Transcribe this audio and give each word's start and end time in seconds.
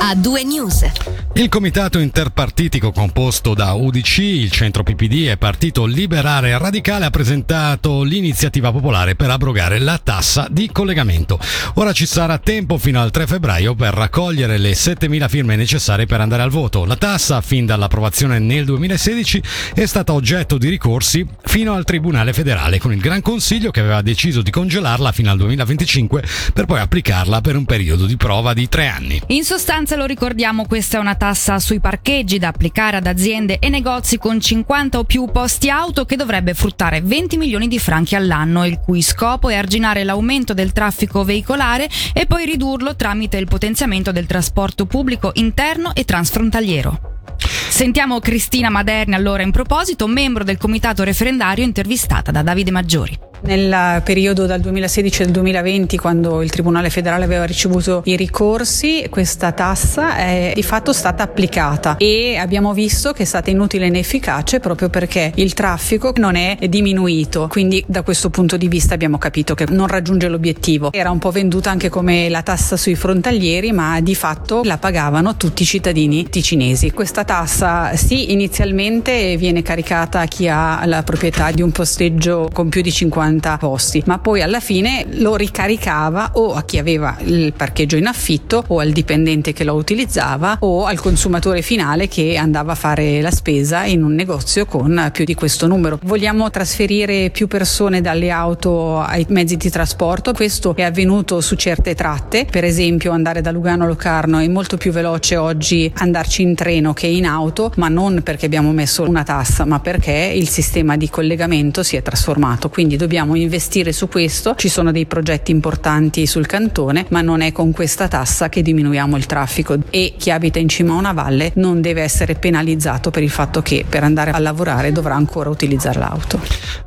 a 0.00 0.14
due 0.14 0.44
news. 0.44 0.86
Il 1.34 1.48
comitato 1.48 2.00
interpartitico 2.00 2.90
composto 2.90 3.54
da 3.54 3.72
UDC, 3.72 4.18
il 4.18 4.50
centro 4.50 4.82
PPD 4.82 5.28
e 5.28 5.36
Partito 5.36 5.84
Liberare 5.84 6.58
Radicale 6.58 7.04
ha 7.04 7.10
presentato 7.10 8.02
l'iniziativa 8.02 8.72
popolare 8.72 9.14
per 9.14 9.30
abrogare 9.30 9.78
la 9.78 10.00
tassa 10.02 10.48
di 10.50 10.68
collegamento. 10.72 11.38
Ora 11.74 11.92
ci 11.92 12.06
sarà 12.06 12.38
tempo 12.38 12.76
fino 12.76 13.00
al 13.00 13.12
3 13.12 13.28
febbraio 13.28 13.76
per 13.76 13.94
raccogliere 13.94 14.58
le 14.58 14.72
7.000 14.72 15.28
firme 15.28 15.54
necessarie 15.54 16.06
per 16.06 16.20
andare 16.20 16.42
al 16.42 16.50
voto. 16.50 16.84
La 16.84 16.96
tassa, 16.96 17.40
fin 17.40 17.66
dall'approvazione 17.66 18.40
nel 18.40 18.64
2016, 18.64 19.42
è 19.74 19.86
stata 19.86 20.12
oggetto 20.12 20.58
di 20.58 20.68
ricorsi 20.68 21.24
fino 21.44 21.74
al 21.74 21.84
Tribunale 21.84 22.32
federale, 22.32 22.80
con 22.80 22.92
il 22.92 23.00
Gran 23.00 23.22
Consiglio 23.22 23.70
che 23.70 23.78
aveva 23.78 24.02
deciso 24.02 24.42
di 24.42 24.50
congelarla 24.50 25.12
fino 25.12 25.30
al 25.30 25.38
2025 25.38 26.24
per 26.52 26.64
poi 26.64 26.80
applicarla 26.80 27.40
per 27.40 27.54
un 27.54 27.64
periodo 27.64 28.06
di 28.06 28.16
prova 28.16 28.54
di 28.54 28.68
tre 28.68 28.88
anni. 28.88 29.22
In 29.28 29.44
sostanza, 29.44 29.87
lo 29.96 30.06
ricordiamo, 30.06 30.66
questa 30.66 30.96
è 30.96 31.00
una 31.00 31.14
tassa 31.14 31.58
sui 31.58 31.80
parcheggi 31.80 32.38
da 32.38 32.48
applicare 32.48 32.96
ad 32.96 33.06
aziende 33.06 33.58
e 33.58 33.68
negozi 33.68 34.18
con 34.18 34.40
50 34.40 34.98
o 34.98 35.04
più 35.04 35.30
posti 35.30 35.70
auto 35.70 36.04
che 36.04 36.16
dovrebbe 36.16 36.54
fruttare 36.54 37.00
20 37.00 37.36
milioni 37.36 37.68
di 37.68 37.78
franchi 37.78 38.14
all'anno, 38.14 38.64
il 38.66 38.78
cui 38.80 39.02
scopo 39.02 39.48
è 39.48 39.54
arginare 39.54 40.04
l'aumento 40.04 40.54
del 40.54 40.72
traffico 40.72 41.24
veicolare 41.24 41.88
e 42.12 42.26
poi 42.26 42.44
ridurlo 42.44 42.96
tramite 42.96 43.36
il 43.36 43.46
potenziamento 43.46 44.12
del 44.12 44.26
trasporto 44.26 44.86
pubblico 44.86 45.30
interno 45.34 45.94
e 45.94 46.04
transfrontaliero. 46.04 47.16
Sentiamo 47.38 48.18
Cristina 48.20 48.70
Maderni 48.70 49.14
allora 49.14 49.42
in 49.42 49.52
proposito, 49.52 50.06
membro 50.06 50.44
del 50.44 50.58
comitato 50.58 51.04
referendario 51.04 51.64
intervistata 51.64 52.30
da 52.30 52.42
Davide 52.42 52.70
Maggiori. 52.70 53.27
Nel 53.40 54.02
periodo 54.02 54.46
dal 54.46 54.60
2016 54.60 55.22
al 55.22 55.28
2020, 55.30 55.96
quando 55.96 56.42
il 56.42 56.50
Tribunale 56.50 56.90
federale 56.90 57.24
aveva 57.24 57.44
ricevuto 57.44 58.02
i 58.04 58.16
ricorsi, 58.16 59.06
questa 59.08 59.52
tassa 59.52 60.16
è 60.16 60.52
di 60.54 60.62
fatto 60.62 60.92
stata 60.92 61.22
applicata 61.22 61.96
e 61.98 62.36
abbiamo 62.36 62.72
visto 62.72 63.12
che 63.12 63.22
è 63.22 63.26
stata 63.26 63.50
inutile 63.50 63.84
e 63.84 63.88
inefficace 63.88 64.58
proprio 64.58 64.88
perché 64.88 65.32
il 65.36 65.54
traffico 65.54 66.12
non 66.16 66.34
è 66.34 66.56
diminuito. 66.68 67.46
Quindi 67.48 67.82
da 67.86 68.02
questo 68.02 68.28
punto 68.30 68.56
di 68.56 68.66
vista 68.66 68.94
abbiamo 68.94 69.18
capito 69.18 69.54
che 69.54 69.66
non 69.68 69.86
raggiunge 69.86 70.28
l'obiettivo. 70.28 70.92
Era 70.92 71.10
un 71.10 71.18
po' 71.18 71.30
venduta 71.30 71.70
anche 71.70 71.88
come 71.88 72.28
la 72.28 72.42
tassa 72.42 72.76
sui 72.76 72.96
frontalieri, 72.96 73.72
ma 73.72 74.00
di 74.00 74.14
fatto 74.14 74.62
la 74.64 74.78
pagavano 74.78 75.36
tutti 75.36 75.62
i 75.62 75.66
cittadini 75.66 76.28
ticinesi. 76.28 76.90
Questa 76.90 77.24
tassa 77.24 77.94
sì, 77.94 78.32
inizialmente 78.32 79.36
viene 79.36 79.62
caricata 79.62 80.20
a 80.20 80.26
chi 80.26 80.48
ha 80.48 80.84
la 80.86 81.02
proprietà 81.02 81.52
di 81.52 81.62
un 81.62 81.70
posteggio 81.70 82.48
con 82.52 82.68
più 82.68 82.82
di 82.82 82.90
50 82.90 83.27
50 83.28 83.58
posti, 83.58 84.02
ma 84.06 84.18
poi 84.18 84.40
alla 84.42 84.60
fine 84.60 85.06
lo 85.10 85.36
ricaricava 85.36 86.30
o 86.34 86.54
a 86.54 86.64
chi 86.64 86.78
aveva 86.78 87.16
il 87.24 87.52
parcheggio 87.52 87.96
in 87.96 88.06
affitto 88.06 88.64
o 88.68 88.78
al 88.78 88.90
dipendente 88.90 89.52
che 89.52 89.64
lo 89.64 89.74
utilizzava 89.74 90.56
o 90.60 90.86
al 90.86 90.98
consumatore 90.98 91.60
finale 91.62 92.08
che 92.08 92.36
andava 92.36 92.72
a 92.72 92.74
fare 92.74 93.20
la 93.20 93.30
spesa 93.30 93.84
in 93.84 94.02
un 94.02 94.14
negozio 94.14 94.64
con 94.64 95.10
più 95.12 95.24
di 95.24 95.34
questo 95.34 95.66
numero. 95.66 95.98
Vogliamo 96.02 96.50
trasferire 96.50 97.30
più 97.30 97.46
persone 97.46 98.00
dalle 98.00 98.30
auto 98.30 99.00
ai 99.00 99.26
mezzi 99.28 99.56
di 99.56 99.70
trasporto, 99.70 100.32
questo 100.32 100.74
è 100.74 100.82
avvenuto 100.82 101.40
su 101.40 101.54
certe 101.56 101.94
tratte, 101.94 102.46
per 102.50 102.64
esempio 102.64 103.12
andare 103.12 103.40
da 103.40 103.50
Lugano 103.50 103.84
a 103.84 103.86
Locarno 103.86 104.38
è 104.38 104.48
molto 104.48 104.76
più 104.76 104.92
veloce 104.92 105.36
oggi 105.36 105.90
andarci 105.96 106.42
in 106.42 106.54
treno 106.54 106.92
che 106.92 107.06
in 107.06 107.26
auto, 107.26 107.72
ma 107.76 107.88
non 107.88 108.22
perché 108.22 108.46
abbiamo 108.46 108.72
messo 108.72 109.02
una 109.02 109.22
tassa, 109.22 109.64
ma 109.64 109.80
perché 109.80 110.32
il 110.34 110.48
sistema 110.48 110.96
di 110.96 111.10
collegamento 111.10 111.82
si 111.82 111.96
è 111.96 112.02
trasformato, 112.02 112.68
quindi 112.68 112.96
dobbiamo 112.96 113.17
dobbiamo 113.18 113.34
investire 113.34 113.92
su 113.92 114.06
questo, 114.06 114.54
ci 114.54 114.68
sono 114.68 114.92
dei 114.92 115.04
progetti 115.06 115.50
importanti 115.50 116.24
sul 116.24 116.46
cantone, 116.46 117.06
ma 117.08 117.20
non 117.20 117.40
è 117.40 117.50
con 117.50 117.72
questa 117.72 118.06
tassa 118.06 118.48
che 118.48 118.62
diminuiamo 118.62 119.16
il 119.16 119.26
traffico 119.26 119.76
e 119.90 120.14
chi 120.16 120.30
abita 120.30 120.60
in 120.60 120.68
cima 120.68 120.92
a 120.92 120.98
una 120.98 121.12
valle 121.12 121.50
non 121.56 121.80
deve 121.80 122.02
essere 122.02 122.36
penalizzato 122.36 123.10
per 123.10 123.24
il 123.24 123.30
fatto 123.30 123.60
che 123.60 123.84
per 123.88 124.04
andare 124.04 124.30
a 124.30 124.38
lavorare 124.38 124.92
dovrà 124.92 125.16
ancora 125.16 125.50
utilizzare 125.50 125.98
l'auto. 125.98 126.40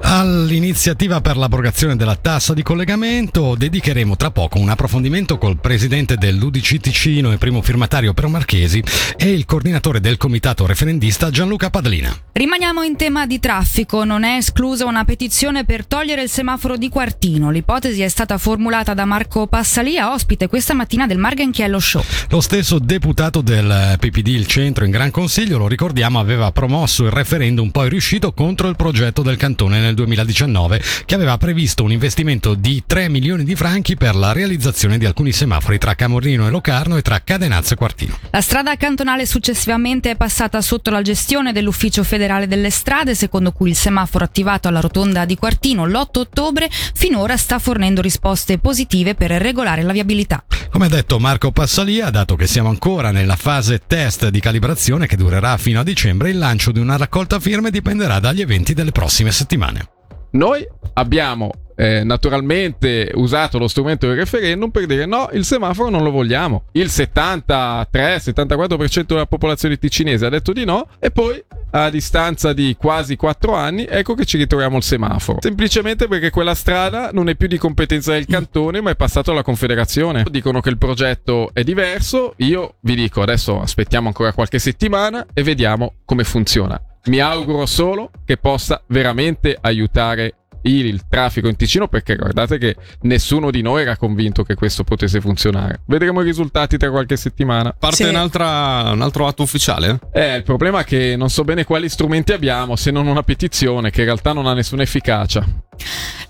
All'iniziativa 0.03 1.19
per 1.19 1.35
l'abrogazione 1.35 1.97
della 1.97 2.15
tassa 2.15 2.53
di 2.53 2.63
collegamento 2.63 3.55
dedicheremo 3.57 4.15
tra 4.15 4.31
poco 4.31 4.57
un 4.57 4.69
approfondimento 4.69 5.37
col 5.37 5.59
presidente 5.59 6.15
dell'Udc 6.15 6.79
Ticino 6.79 7.33
e 7.33 7.37
primo 7.37 7.61
firmatario 7.61 8.13
Pero 8.13 8.29
Marchesi 8.29 8.81
e 9.17 9.31
il 9.31 9.43
coordinatore 9.43 9.99
del 9.99 10.15
comitato 10.15 10.65
referendista 10.65 11.29
Gianluca 11.29 11.69
Padlina. 11.69 12.15
Rimaniamo 12.31 12.83
in 12.83 12.95
tema 12.95 13.27
di 13.27 13.39
traffico, 13.39 14.05
non 14.05 14.23
è 14.23 14.37
esclusa 14.37 14.85
una 14.85 15.03
petizione 15.03 15.65
per 15.65 15.85
togliere 15.85 16.20
il 16.21 16.29
semaforo 16.29 16.77
di 16.77 16.89
Quartino. 16.89 17.49
L'ipotesi 17.51 18.01
è 18.01 18.07
stata 18.07 18.37
formulata 18.37 18.93
da 18.93 19.05
Marco 19.05 19.47
Passalia, 19.47 20.13
ospite 20.13 20.47
questa 20.47 20.73
mattina 20.73 21.07
del 21.07 21.17
Margenchiello 21.17 21.79
Show. 21.79 22.03
Lo 22.29 22.41
stesso 22.41 22.79
deputato 22.79 23.41
del 23.41 23.97
PPD 23.99 24.27
Il 24.27 24.47
Centro 24.47 24.85
in 24.85 24.91
Gran 24.91 25.11
Consiglio, 25.11 25.57
lo 25.57 25.67
ricordiamo, 25.67 26.19
aveva 26.19 26.51
promosso 26.51 27.05
il 27.05 27.11
referendum 27.11 27.69
poi 27.69 27.89
riuscito 27.89 28.33
contro 28.33 28.67
il 28.67 28.75
progetto 28.75 29.21
del 29.21 29.37
cantone 29.37 29.79
nel 29.79 29.95
2019 29.95 30.81
che 31.05 31.15
aveva 31.15 31.37
previsto 31.37 31.83
un 31.83 31.91
investimento 31.91 32.53
di 32.53 32.83
3 32.85 33.09
milioni 33.09 33.43
di 33.43 33.55
franchi 33.55 33.95
per 33.95 34.15
la 34.15 34.31
realizzazione 34.31 34.97
di 34.97 35.05
alcuni 35.05 35.31
semafori 35.31 35.77
tra 35.77 35.95
Camorrino 35.95 36.47
e 36.47 36.49
Locarno 36.49 36.97
e 36.97 37.01
tra 37.01 37.21
Cadenazzo 37.23 37.73
e 37.73 37.77
Quartino. 37.77 38.17
La 38.29 38.41
strada 38.41 38.75
cantonale 38.75 39.25
successivamente 39.25 40.11
è 40.11 40.15
passata 40.15 40.61
sotto 40.61 40.89
la 40.91 41.01
gestione 41.01 41.51
dell'Ufficio 41.51 42.03
federale 42.03 42.47
delle 42.47 42.69
strade, 42.69 43.15
secondo 43.15 43.51
cui 43.51 43.69
il 43.69 43.75
semaforo 43.75 44.25
attivato 44.25 44.67
alla 44.67 44.79
rotonda 44.79 45.25
di 45.25 45.35
Quartino 45.35 45.85
l'8 45.85 46.10
ottobre 46.19 46.69
finora 46.93 47.37
sta 47.37 47.59
fornendo 47.59 48.01
risposte 48.01 48.57
positive 48.57 49.15
per 49.15 49.31
regolare 49.31 49.83
la 49.83 49.93
viabilità. 49.93 50.43
Come 50.69 50.85
ha 50.85 50.89
detto 50.89 51.19
Marco 51.19 51.51
Passalia, 51.51 52.09
dato 52.09 52.35
che 52.35 52.47
siamo 52.47 52.69
ancora 52.69 53.11
nella 53.11 53.35
fase 53.35 53.81
test 53.85 54.29
di 54.29 54.39
calibrazione 54.39 55.07
che 55.07 55.17
durerà 55.17 55.57
fino 55.57 55.79
a 55.79 55.83
dicembre, 55.83 56.29
il 56.29 56.37
lancio 56.37 56.71
di 56.71 56.79
una 56.79 56.97
raccolta 56.97 57.39
firme 57.39 57.71
dipenderà 57.71 58.19
dagli 58.19 58.41
eventi 58.41 58.73
delle 58.73 58.91
prossime 58.91 59.31
settimane. 59.31 59.89
Noi 60.31 60.65
abbiamo 60.93 61.51
eh, 61.75 62.03
naturalmente 62.03 63.11
usato 63.15 63.57
lo 63.57 63.67
strumento 63.67 64.07
del 64.07 64.17
referendum 64.17 64.69
per 64.69 64.85
dire 64.85 65.05
no, 65.05 65.29
il 65.33 65.45
semaforo 65.45 65.89
non 65.89 66.03
lo 66.03 66.11
vogliamo. 66.11 66.65
Il 66.73 66.87
73-74% 66.87 69.05
della 69.05 69.25
popolazione 69.25 69.77
ticinese 69.77 70.25
ha 70.25 70.29
detto 70.29 70.53
di 70.53 70.65
no 70.65 70.87
e 70.99 71.11
poi 71.11 71.43
a 71.71 71.89
distanza 71.89 72.53
di 72.53 72.75
quasi 72.77 73.15
4 73.15 73.55
anni 73.55 73.85
ecco 73.85 74.13
che 74.13 74.25
ci 74.25 74.37
ritroviamo 74.37 74.77
il 74.77 74.83
semaforo. 74.83 75.39
Semplicemente 75.41 76.07
perché 76.07 76.29
quella 76.29 76.55
strada 76.55 77.09
non 77.13 77.29
è 77.29 77.35
più 77.35 77.47
di 77.47 77.57
competenza 77.57 78.13
del 78.13 78.25
cantone 78.25 78.81
ma 78.81 78.91
è 78.91 78.95
passato 78.95 79.31
alla 79.31 79.43
confederazione. 79.43 80.25
Dicono 80.29 80.61
che 80.61 80.69
il 80.69 80.77
progetto 80.77 81.49
è 81.53 81.63
diverso, 81.63 82.33
io 82.37 82.75
vi 82.81 82.95
dico 82.95 83.21
adesso 83.21 83.61
aspettiamo 83.61 84.07
ancora 84.07 84.33
qualche 84.33 84.59
settimana 84.59 85.25
e 85.33 85.43
vediamo 85.43 85.95
come 86.05 86.23
funziona. 86.23 86.79
Mi 87.05 87.19
auguro 87.19 87.65
solo 87.65 88.11
che 88.25 88.37
possa 88.37 88.83
veramente 88.87 89.57
aiutare 89.59 90.35
il 90.63 91.07
traffico 91.07 91.47
in 91.47 91.55
Ticino 91.55 91.87
perché 91.87 92.15
guardate 92.15 92.57
che 92.57 92.75
nessuno 93.01 93.51
di 93.51 93.61
noi 93.61 93.81
era 93.81 93.97
convinto 93.97 94.43
che 94.43 94.55
questo 94.55 94.83
potesse 94.83 95.21
funzionare. 95.21 95.81
Vedremo 95.85 96.21
i 96.21 96.23
risultati 96.23 96.77
tra 96.77 96.89
qualche 96.89 97.17
settimana. 97.17 97.73
Parte 97.77 98.03
sì. 98.03 98.09
un 98.09 98.15
altro 98.15 99.27
atto 99.27 99.43
ufficiale? 99.43 99.99
Eh, 100.11 100.35
il 100.35 100.43
problema 100.43 100.81
è 100.81 100.83
che 100.83 101.15
non 101.17 101.29
so 101.29 101.43
bene 101.43 101.63
quali 101.63 101.89
strumenti 101.89 102.33
abbiamo 102.33 102.75
se 102.75 102.91
non 102.91 103.07
una 103.07 103.23
petizione 103.23 103.89
che 103.89 104.01
in 104.01 104.05
realtà 104.05 104.33
non 104.33 104.47
ha 104.47 104.53
nessuna 104.53 104.83
efficacia. 104.83 105.45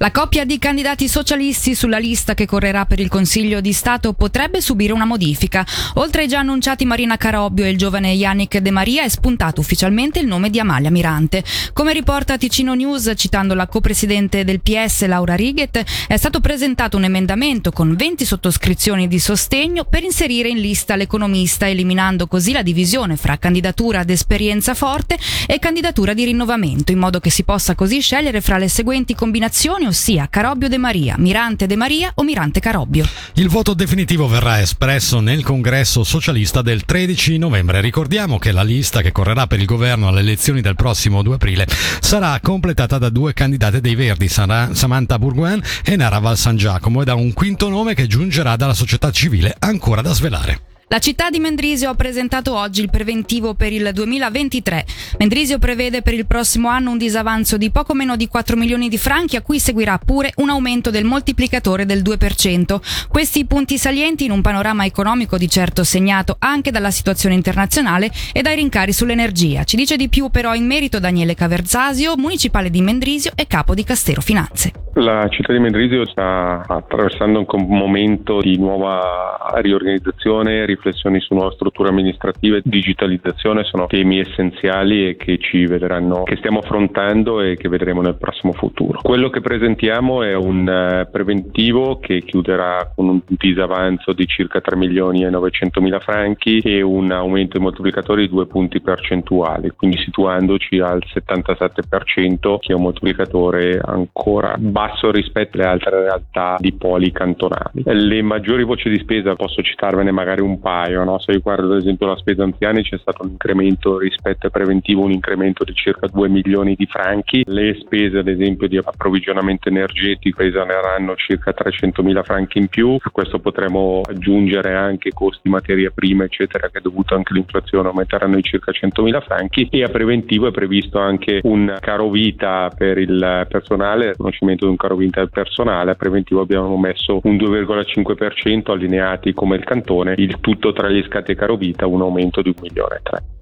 La 0.01 0.09
coppia 0.09 0.45
di 0.45 0.57
candidati 0.57 1.07
socialisti 1.07 1.75
sulla 1.75 1.99
lista 1.99 2.33
che 2.33 2.47
correrà 2.47 2.87
per 2.87 2.99
il 2.99 3.07
Consiglio 3.07 3.61
di 3.61 3.71
Stato 3.71 4.13
potrebbe 4.13 4.59
subire 4.59 4.93
una 4.93 5.05
modifica. 5.05 5.63
Oltre 5.95 6.23
ai 6.23 6.27
già 6.27 6.39
annunciati 6.39 6.85
Marina 6.85 7.17
Carobbio 7.17 7.65
e 7.65 7.69
il 7.69 7.77
giovane 7.77 8.09
Yannick 8.09 8.57
De 8.57 8.71
Maria 8.71 9.03
è 9.03 9.09
spuntato 9.09 9.61
ufficialmente 9.61 10.17
il 10.17 10.25
nome 10.25 10.49
di 10.49 10.59
Amalia 10.59 10.89
Mirante. 10.89 11.43
Come 11.73 11.93
riporta 11.93 12.39
Ticino 12.39 12.73
News, 12.73 13.13
citando 13.15 13.53
la 13.53 13.67
copresidente 13.67 14.43
del 14.43 14.61
PS 14.61 15.05
Laura 15.05 15.35
Righet, 15.35 15.83
è 16.07 16.17
stato 16.17 16.39
presentato 16.39 16.97
un 16.97 17.03
emendamento 17.03 17.71
con 17.71 17.95
20 17.95 18.25
sottoscrizioni 18.25 19.07
di 19.07 19.19
sostegno 19.19 19.83
per 19.83 20.01
inserire 20.03 20.49
in 20.49 20.57
lista 20.57 20.95
l'economista, 20.95 21.69
eliminando 21.69 22.25
così 22.25 22.53
la 22.53 22.63
divisione 22.63 23.17
fra 23.17 23.37
candidatura 23.37 23.99
ad 23.99 24.09
esperienza 24.09 24.73
forte 24.73 25.15
e 25.45 25.59
candidatura 25.59 26.15
di 26.15 26.25
rinnovamento, 26.25 26.91
in 26.91 26.97
modo 26.97 27.19
che 27.19 27.29
si 27.29 27.43
possa 27.43 27.75
così 27.75 27.99
scegliere 27.99 28.41
fra 28.41 28.57
le 28.57 28.67
seguenti 28.67 29.13
combinazioni 29.31 29.85
ossia 29.85 30.27
Carobbio 30.29 30.67
De 30.67 30.77
Maria, 30.77 31.15
Mirante 31.17 31.65
De 31.65 31.77
Maria 31.77 32.11
o 32.15 32.23
Mirante 32.23 32.59
Carobbio. 32.59 33.05
Il 33.35 33.47
voto 33.47 33.73
definitivo 33.73 34.27
verrà 34.27 34.59
espresso 34.59 35.21
nel 35.21 35.41
congresso 35.41 36.03
socialista 36.03 36.61
del 36.61 36.83
13 36.83 37.37
novembre. 37.37 37.79
Ricordiamo 37.79 38.37
che 38.37 38.51
la 38.51 38.61
lista 38.61 39.01
che 39.01 39.13
correrà 39.13 39.47
per 39.47 39.59
il 39.61 39.65
governo 39.65 40.09
alle 40.09 40.19
elezioni 40.19 40.59
del 40.59 40.75
prossimo 40.75 41.23
2 41.23 41.35
aprile 41.35 41.65
sarà 42.01 42.37
completata 42.41 42.97
da 42.97 43.07
due 43.07 43.31
candidate 43.31 43.79
dei 43.79 43.95
Verdi, 43.95 44.27
Samantha 44.27 45.17
Bourguin 45.17 45.63
e 45.85 45.95
Nara 45.95 46.19
Val 46.19 46.37
San 46.37 46.57
Giacomo, 46.57 47.01
e 47.01 47.05
da 47.05 47.15
un 47.15 47.31
quinto 47.31 47.69
nome 47.69 47.93
che 47.93 48.07
giungerà 48.07 48.57
dalla 48.57 48.73
società 48.73 49.11
civile 49.11 49.55
ancora 49.59 50.01
da 50.01 50.11
svelare. 50.11 50.70
La 50.91 50.99
città 50.99 51.29
di 51.29 51.39
Mendrisio 51.39 51.89
ha 51.89 51.95
presentato 51.95 52.53
oggi 52.53 52.81
il 52.81 52.89
preventivo 52.89 53.53
per 53.53 53.71
il 53.71 53.91
2023. 53.93 54.85
Mendrisio 55.19 55.57
prevede 55.57 56.01
per 56.01 56.13
il 56.13 56.27
prossimo 56.27 56.67
anno 56.67 56.91
un 56.91 56.97
disavanzo 56.97 57.55
di 57.55 57.71
poco 57.71 57.93
meno 57.93 58.17
di 58.17 58.27
4 58.27 58.57
milioni 58.57 58.89
di 58.89 58.97
franchi, 58.97 59.37
a 59.37 59.41
cui 59.41 59.57
seguirà 59.57 59.97
pure 59.99 60.33
un 60.35 60.49
aumento 60.49 60.89
del 60.89 61.05
moltiplicatore 61.05 61.85
del 61.85 62.01
2%. 62.01 62.81
Questi 63.07 63.45
punti 63.45 63.77
salienti 63.77 64.25
in 64.25 64.31
un 64.31 64.41
panorama 64.41 64.83
economico 64.83 65.37
di 65.37 65.49
certo 65.49 65.85
segnato 65.85 66.35
anche 66.39 66.71
dalla 66.71 66.91
situazione 66.91 67.35
internazionale 67.35 68.11
e 68.33 68.41
dai 68.41 68.57
rincari 68.57 68.91
sull'energia. 68.91 69.63
Ci 69.63 69.77
dice 69.77 69.95
di 69.95 70.09
più 70.09 70.27
però 70.27 70.53
in 70.55 70.65
merito 70.65 70.99
Daniele 70.99 71.35
Caverzasio, 71.35 72.17
municipale 72.17 72.69
di 72.69 72.81
Mendrisio 72.81 73.31
e 73.35 73.47
capo 73.47 73.73
di 73.73 73.85
Castero 73.85 74.19
Finanze. 74.19 74.73
La 74.95 75.25
città 75.29 75.53
di 75.53 75.59
Mendrisio 75.59 76.05
sta 76.05 76.65
attraversando 76.67 77.45
un 77.49 77.65
momento 77.69 78.41
di 78.41 78.57
nuova 78.57 79.37
riorganizzazione, 79.61 80.65
riflessioni 80.65 81.21
su 81.21 81.33
nuove 81.33 81.53
strutture 81.53 81.89
amministrative, 81.89 82.61
digitalizzazione 82.61 83.63
sono 83.63 83.87
temi 83.87 84.19
essenziali 84.19 85.07
e 85.07 85.15
che 85.15 85.37
ci 85.37 85.65
vedranno, 85.65 86.23
che 86.23 86.35
stiamo 86.35 86.59
affrontando 86.59 87.39
e 87.39 87.55
che 87.55 87.69
vedremo 87.69 88.01
nel 88.01 88.17
prossimo 88.17 88.51
futuro. 88.51 88.99
Quello 89.01 89.29
che 89.29 89.39
presentiamo 89.39 90.23
è 90.23 90.35
un 90.35 90.67
eh, 90.67 91.07
preventivo 91.09 91.99
che 91.99 92.19
chiuderà 92.19 92.91
con 92.93 93.07
un 93.07 93.21
disavanzo 93.25 94.11
di 94.11 94.27
circa 94.27 94.59
3 94.59 94.75
milioni 94.75 95.23
e 95.23 95.29
900 95.29 95.79
mila 95.79 95.99
franchi 95.99 96.59
e 96.59 96.81
un 96.81 97.11
aumento 97.11 97.57
di 97.57 97.63
moltiplicatori 97.63 98.23
di 98.23 98.29
due 98.29 98.45
punti 98.45 98.81
percentuali, 98.81 99.71
quindi 99.73 99.97
situandoci 99.99 100.79
al 100.79 101.01
77% 101.05 102.57
che 102.59 102.73
è 102.73 102.75
un 102.75 102.81
moltiplicatore 102.81 103.79
ancora 103.81 104.55
basso 104.57 104.79
basso 104.81 105.11
rispetto 105.11 105.57
alle 105.57 105.67
altre 105.67 106.01
realtà 106.01 106.55
di 106.59 106.73
poli 106.73 107.11
cantonali. 107.11 107.83
Le 107.83 108.21
maggiori 108.23 108.63
voci 108.63 108.89
di 108.89 108.97
spesa 108.97 109.35
posso 109.35 109.61
citarvene 109.61 110.11
magari 110.11 110.41
un 110.41 110.59
paio, 110.59 111.03
no? 111.03 111.19
se 111.19 111.33
riguardo 111.33 111.71
ad 111.71 111.79
esempio 111.79 112.07
la 112.07 112.17
spesa 112.17 112.43
anziani 112.43 112.81
c'è 112.81 112.97
stato 112.97 113.23
un 113.23 113.29
incremento 113.29 113.99
rispetto 113.99 114.47
al 114.47 114.51
preventivo, 114.51 115.03
un 115.03 115.11
incremento 115.11 115.63
di 115.63 115.73
circa 115.75 116.07
2 116.07 116.29
milioni 116.29 116.75
di 116.75 116.87
franchi, 116.87 117.43
le 117.45 117.77
spese 117.79 118.17
ad 118.17 118.27
esempio 118.27 118.67
di 118.67 118.77
approvvigionamento 118.77 119.69
energetico 119.69 120.41
esoneranno 120.41 121.15
circa 121.15 121.53
300 121.53 122.01
mila 122.01 122.23
franchi 122.23 122.57
in 122.57 122.67
più, 122.67 122.97
a 122.99 123.09
questo 123.11 123.39
potremo 123.39 124.01
aggiungere 124.07 124.73
anche 124.73 125.11
costi 125.11 125.47
materia 125.49 125.91
prima 125.93 126.23
eccetera 126.23 126.69
che 126.69 126.81
dovuto 126.81 127.13
anche 127.13 127.33
all'inflazione 127.33 127.87
aumenteranno 127.89 128.35
di 128.35 128.43
circa 128.43 128.71
100 128.71 129.03
mila 129.03 129.21
franchi 129.21 129.67
e 129.69 129.83
a 129.83 129.89
preventivo 129.89 130.47
è 130.47 130.51
previsto 130.51 130.97
anche 130.97 131.41
un 131.43 131.77
caro 131.79 132.09
vita 132.09 132.71
per 132.75 132.97
il 132.97 133.45
personale, 133.47 134.09
riconoscimento 134.11 134.70
un 134.71 134.77
caro 134.77 134.95
vinta 134.95 135.19
del 135.19 135.29
personale, 135.29 135.91
a 135.91 135.95
preventivo 135.95 136.41
abbiamo 136.41 136.75
messo 136.77 137.19
un 137.23 137.35
2,5% 137.35 138.71
allineati 138.71 139.33
come 139.33 139.55
il 139.55 139.63
cantone, 139.63 140.15
il 140.17 140.39
tutto 140.39 140.73
tra 140.73 140.89
gli 140.89 141.03
scatti 141.03 141.31
e 141.31 141.35
caro 141.35 141.55
vita 141.55 141.85
un 141.85 142.01
aumento 142.01 142.41
di 142.41 142.49
1 142.49 142.57
milione 142.61 142.95
e 142.95 142.99
3. 143.03 143.40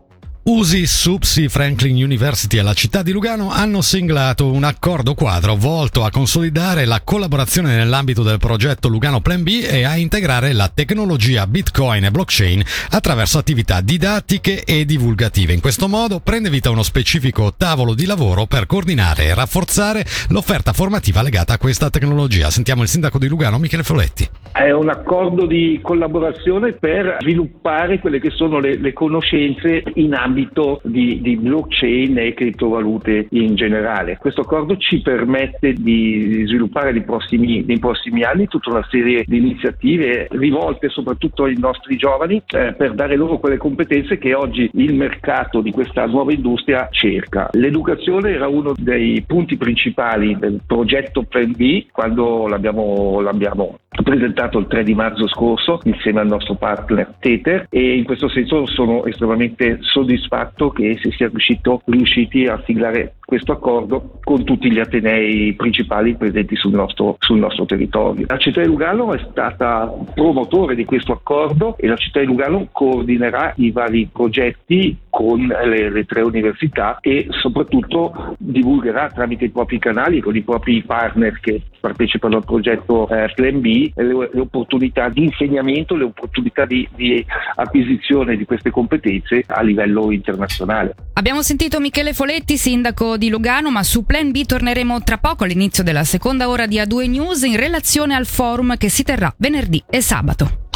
USI, 0.50 0.88
SUPSI, 0.88 1.48
Franklin 1.48 2.04
University 2.04 2.58
e 2.58 2.64
la 2.64 2.74
città 2.74 3.04
di 3.04 3.12
Lugano 3.12 3.52
hanno 3.52 3.84
siglato 3.84 4.52
un 4.52 4.64
accordo 4.64 5.14
quadro 5.14 5.56
volto 5.56 6.04
a 6.04 6.10
consolidare 6.10 6.86
la 6.86 7.02
collaborazione 7.02 7.76
nell'ambito 7.76 8.24
del 8.24 8.40
progetto 8.40 8.88
Lugano 8.88 9.22
Plan 9.22 9.44
B 9.44 9.64
e 9.64 9.84
a 9.84 9.96
integrare 9.96 10.54
la 10.54 10.68
tecnologia 10.74 11.46
Bitcoin 11.46 12.06
e 12.06 12.10
blockchain 12.10 12.66
attraverso 12.90 13.38
attività 13.38 13.82
didattiche 13.82 14.64
e 14.64 14.86
divulgative. 14.86 15.54
In 15.54 15.62
questo 15.62 15.88
modo 15.88 16.20
prende 16.20 16.50
vita 16.50 16.72
uno 16.72 16.82
specifico 16.82 17.54
tavolo 17.56 17.94
di 17.94 18.08
lavoro 18.08 18.48
per 18.48 18.66
coordinare 18.66 19.26
e 19.26 19.36
rafforzare 19.36 20.04
l'offerta 20.30 20.74
formativa 20.74 21.22
legata 21.22 21.54
a 21.54 21.58
questa 21.60 21.92
tecnologia. 21.92 22.50
Sentiamo 22.50 22.82
il 22.82 22.90
sindaco 22.90 23.20
di 23.20 23.28
Lugano, 23.28 23.60
Michele 23.60 23.84
Folletti. 23.84 24.28
È 24.60 24.72
un 24.72 24.90
accordo 24.90 25.46
di 25.46 25.80
collaborazione 25.82 26.74
per 26.74 27.20
sviluppare 27.22 28.00
quelle 28.00 28.20
che 28.20 28.30
sono 28.30 28.60
le, 28.60 28.76
le 28.76 28.92
conoscenze 28.92 29.84
in 29.94 30.14
ambito 30.14 30.82
di, 30.84 31.22
di, 31.22 31.38
blockchain 31.38 32.18
e 32.18 32.34
criptovalute 32.34 33.28
in 33.30 33.56
generale. 33.56 34.18
Questo 34.18 34.42
accordo 34.42 34.76
ci 34.76 35.00
permette 35.02 35.72
di 35.72 36.44
sviluppare 36.46 36.92
nei 36.92 37.04
prossimi, 37.04 37.64
nei 37.64 37.80
prossimi 37.80 38.24
anni 38.24 38.50
tutta 38.50 38.72
una 38.72 38.86
serie 38.92 39.24
di 39.26 39.38
iniziative 39.38 40.28
rivolte 40.32 40.90
soprattutto 40.90 41.46
ai 41.46 41.56
nostri 41.58 41.96
giovani 41.96 42.44
eh, 42.46 42.74
per 42.74 42.96
dare 42.96 43.16
loro 43.16 43.38
quelle 43.40 43.56
competenze 43.56 44.18
che 44.18 44.34
oggi 44.34 44.70
il 44.74 44.94
mercato 44.94 45.62
di 45.62 45.72
questa 45.72 46.06
nuova 46.06 46.34
industria 46.34 46.90
cerca. 46.92 47.48
L'educazione 47.54 48.32
era 48.32 48.50
uno 48.50 48.74
dei 48.76 49.24
punti 49.26 49.56
principali 49.56 50.38
del 50.38 50.60
progetto 50.68 51.24
Plan 51.24 51.54
B 51.56 51.86
quando 51.94 52.46
l'abbiamo, 52.48 53.22
l'abbiamo 53.22 53.80
presentato 54.04 54.60
il 54.60 54.68
3 54.68 54.84
di 54.84 54.94
marzo 54.94 55.28
scorso 55.28 55.80
insieme 55.84 56.20
al 56.20 56.28
nostro 56.28 56.56
partner 56.56 57.16
Tether 57.20 57.68
e 57.70 57.98
in 57.98 58.04
questo 58.04 58.30
senso 58.30 58.66
sono 58.68 59.06
estremamente 59.06 59.78
soddisfatto 59.82 60.70
che 60.72 60.98
si 61.02 61.12
sia 61.12 61.28
riuscito, 61.28 61.82
riusciti 61.86 62.46
a 62.46 62.62
siglare 62.66 63.16
questo 63.30 63.52
accordo 63.52 64.20
con 64.24 64.44
tutti 64.44 64.72
gli 64.72 64.80
atenei 64.80 65.54
principali 65.54 66.16
presenti 66.16 66.56
sul 66.56 66.72
nostro, 66.72 67.16
sul 67.20 67.38
nostro 67.38 67.66
territorio. 67.66 68.26
La 68.28 68.38
città 68.38 68.62
di 68.62 68.68
Lugano 68.68 69.14
è 69.14 69.20
stata 69.30 69.94
promotore 70.16 70.74
di 70.74 70.84
questo 70.84 71.12
accordo 71.12 71.78
e 71.78 71.88
la 71.88 71.96
città 71.96 72.22
di 72.22 72.26
Lugano 72.26 72.68
coordinerà 72.72 73.54
i 73.58 73.70
vari 73.70 74.10
progetti 74.12 74.98
con 75.20 75.48
le, 75.48 75.90
le, 75.90 76.06
tre 76.06 76.22
università 76.22 77.00
e 77.02 77.28
soprattutto 77.42 78.38
divulgherà 78.38 79.10
tramite 79.10 79.44
i 79.44 79.50
propri 79.50 79.78
canali, 79.78 80.22
con 80.22 80.34
i 80.34 80.44
propri 80.44 80.82
partner 80.82 81.42
che 81.42 81.62
partecipano 81.78 82.38
al 82.38 82.46
progetto 82.46 83.06
eh, 83.10 83.30
Plan 83.36 83.60
B, 83.60 83.92
le, 83.96 84.30
le, 84.32 84.40
opportunità 84.40 85.10
di 85.10 85.26
insegnamento, 85.26 85.98
le 85.98 86.06
opportunità 86.06 86.64
di, 86.64 86.88
di 86.96 87.26
acquisizione 87.56 88.38
di 88.38 88.46
queste 88.46 88.72
competenze 88.72 89.44
a 89.46 89.62
livello 89.62 90.10
internazionale. 90.12 90.96
Abbiamo 91.16 91.42
sentito 91.42 91.82
Michele 91.82 92.14
Foletti, 92.14 92.56
sindaco 92.56 93.18
di 93.18 93.28
Lugano, 93.28 93.72
ma 93.72 93.84
su 93.84 94.06
Plan 94.06 94.32
B 94.32 94.46
torneremo 94.46 95.04
tra 95.04 95.18
poco 95.18 95.44
all'inizio 95.44 95.84
della 95.84 96.06
seconda 96.06 96.48
ora 96.48 96.66
di 96.66 96.78
A2 96.78 97.10
News 97.10 97.42
in 97.44 97.58
relazione 97.58 98.16
al 98.16 98.26
forum 98.26 98.78
che 98.78 98.88
si 98.88 99.04
terrà 99.04 99.34
venerdì 99.38 99.84
e 99.90 100.00
sabato. 100.00 100.68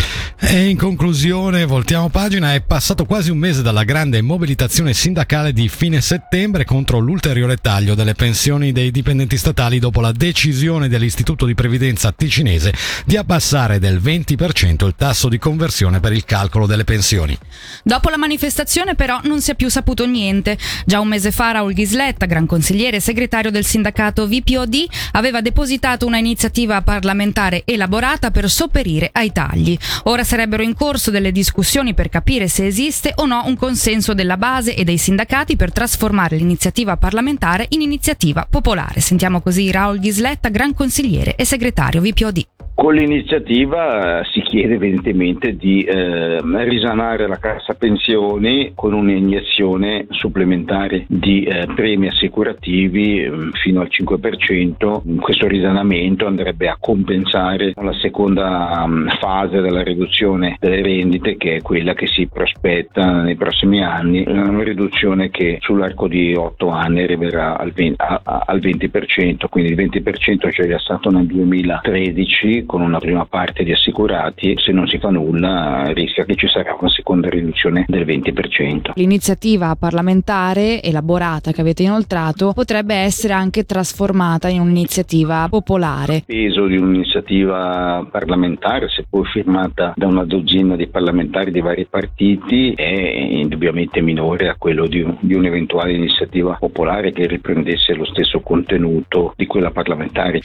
E 0.46 0.68
in 0.68 0.78
conclusione, 0.78 1.64
voltiamo 1.64 2.10
pagina, 2.10 2.54
è 2.54 2.60
passato 2.60 3.06
quasi 3.06 3.32
un 3.32 3.38
mese 3.38 3.62
dalla 3.62 3.86
grande 3.86 4.22
mobilitazione 4.22 4.94
sindacale 4.94 5.54
di 5.54 5.70
fine 5.70 6.02
settembre 6.02 6.66
contro 6.66 7.00
l'ulteriore 7.00 7.56
taglio 7.56 7.96
delle 7.96 8.14
pensioni 8.14 8.74
dei 8.74 8.92
dipendenti 8.92 9.38
statali 9.38 9.80
dopo 9.80 10.02
la 10.02 10.12
decisione 10.12 10.90
dell'Istituto 10.90 11.46
di 11.46 11.56
Previdenza 11.56 12.12
ticinese 12.12 12.74
di 13.06 13.16
abbassare 13.16 13.80
del 13.80 14.02
20% 14.02 14.86
il 14.86 14.96
tasso 14.98 15.30
di 15.30 15.38
conversione 15.40 16.02
per 16.02 16.12
il 16.12 16.26
calcolo 16.26 16.68
delle 16.68 16.84
pensioni. 16.84 17.38
Dopo 17.82 18.10
la 18.10 18.18
manifestazione 18.18 18.96
però 18.96 19.22
non 19.24 19.40
si 19.40 19.52
è 19.52 19.56
più 19.56 19.70
saputo 19.70 20.06
niente. 20.06 20.58
Già 20.86 21.00
un 21.00 21.08
mese 21.08 21.32
fa 21.32 21.52
Raul 21.52 21.72
Ghisletta, 21.72 22.26
gran 22.26 22.46
consigliere 22.46 22.98
e 22.98 23.00
segretario 23.00 23.50
del 23.50 23.64
sindacato 23.64 24.28
VPOD, 24.28 24.88
aveva 25.14 25.40
depositato 25.40 26.06
una 26.06 26.18
iniziativa 26.18 26.82
parlamentare 26.82 27.64
elaborata 27.66 28.30
per 28.30 28.50
sopperire 28.50 29.10
ai 29.14 29.32
tagli. 29.32 29.78
Ora 30.04 30.26
sarebbero 30.34 30.64
in 30.64 30.74
corso 30.74 31.12
delle 31.12 31.32
discussioni 31.32 31.94
per 31.94 32.10
capire 32.10 32.48
se 32.48 32.66
esiste 32.66 33.12
o 33.18 33.28
no 33.28 33.44
un 33.46 33.56
consenso 33.56 34.16
della 34.16 34.36
base 34.36 34.74
e 34.76 34.84
dei 34.84 34.98
sindacati 34.98 35.56
per 35.56 35.72
trasformare 35.72 36.38
l'iniziativa 36.38 36.98
parlamentare 36.98 37.68
in 37.70 37.82
iniziativa 37.82 38.48
popolare. 38.50 39.00
Sentiamo 39.00 39.42
così 39.42 39.70
Raul 39.70 40.00
Ghisletta, 40.00 40.50
gran 40.50 40.74
consigliere 40.74 41.36
e 41.36 41.46
segretario 41.46 42.02
VPOD. 42.02 42.53
Con 42.76 42.96
l'iniziativa 42.96 44.22
eh, 44.22 44.26
si 44.32 44.42
chiede 44.42 44.74
evidentemente 44.74 45.56
di 45.56 45.84
eh, 45.84 46.40
risanare 46.42 47.28
la 47.28 47.38
cassa 47.38 47.76
pensioni 47.76 48.72
con 48.74 48.94
un'iniezione 48.94 50.08
supplementare 50.10 51.06
di 51.08 51.44
eh, 51.44 51.68
premi 51.76 52.08
assicurativi 52.08 53.22
eh, 53.22 53.32
fino 53.62 53.82
al 53.82 53.90
5%. 53.92 55.20
Questo 55.20 55.48
risanamento 55.48 56.26
andrebbe 56.26 56.68
a 56.68 56.78
compensare 56.80 57.74
la 57.76 57.94
seconda 58.02 58.82
um, 58.84 59.08
fase 59.20 59.62
della 59.62 59.84
riduzione 59.84 60.58
delle 60.60 60.82
rendite 60.82 61.38
che 61.38 61.58
è 61.58 61.62
quella 61.62 61.94
che 61.94 62.08
si 62.08 62.26
prospetta 62.26 63.22
nei 63.22 63.36
prossimi 63.36 63.84
anni, 63.84 64.24
una 64.26 64.64
riduzione 64.64 65.30
che 65.30 65.60
sull'arco 65.62 66.08
di 66.08 66.34
8 66.34 66.70
anni 66.70 67.04
arriverà 67.04 67.56
al 67.56 67.72
20%, 67.76 67.94
a, 67.98 68.22
a, 68.24 68.44
al 68.48 68.60
20% 68.60 69.46
quindi 69.48 69.72
il 69.72 69.78
20% 69.78 70.50
c'è 70.50 70.68
già 70.68 70.80
stato 70.80 71.12
nel 71.12 71.28
2013 71.28 72.63
con 72.66 72.82
una 72.82 73.00
prima 73.00 73.26
parte 73.26 73.64
di 73.64 73.72
assicurati, 73.72 74.56
se 74.58 74.72
non 74.72 74.88
si 74.88 74.98
fa 74.98 75.10
nulla 75.10 75.92
rischia 75.94 76.26
che 76.26 76.36
ci 76.36 76.48
sarà 76.48 76.76
una 76.80 76.90
seconda 76.90 77.30
riduzione 77.30 77.86
del 77.88 78.06
20%. 78.06 78.92
L'iniziativa 78.96 79.76
parlamentare 79.76 80.82
elaborata 80.82 81.52
che 81.52 81.62
avete 81.62 81.84
inoltrato 81.84 82.54
potrebbe 82.54 82.96
essere 82.96 83.34
anche 83.34 83.64
trasformata 83.66 84.48
in 84.48 84.62
un'iniziativa 84.62 85.48
popolare. 85.50 86.16
Il 86.16 86.24
peso 86.26 86.66
di 86.68 86.78
un'iniziativa 86.78 88.08
parlamentare, 88.10 88.90
seppur 88.90 89.28
firmata 89.28 89.94
da 89.96 90.08
una 90.08 90.26
dozzina 90.26 90.76
di 90.76 90.88
parlamentari 90.88 91.52
di 91.52 91.62
vari 91.62 91.86
partiti, 91.86 92.74
è 92.74 92.84
indubbiamente 92.84 94.02
minore 94.02 94.50
a 94.50 94.56
quello 94.58 94.88
di, 94.88 95.06
di 95.20 95.34
un'eventuale 95.34 95.94
iniziativa 95.94 96.58
popolare 96.60 97.12
che 97.12 97.28
riprendesse 97.28 97.94
lo 97.94 98.06
stesso 98.06 98.42
contenuto 98.42 99.34
di 99.36 99.46
quella 99.46 99.72
parlamentare 99.72 100.42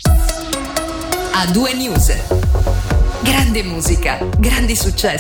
a 1.33 1.47
due 1.53 1.73
news. 1.75 2.13
Grande 3.23 3.63
musica, 3.63 4.19
grandi 4.39 4.75
successi. 4.75 5.17